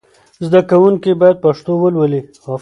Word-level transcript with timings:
زدهکوونکي 0.45 1.11
باید 1.21 1.37
پښتو 1.45 1.71
ولولي. 1.77 2.21